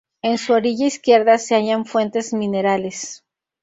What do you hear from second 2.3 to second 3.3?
minerales.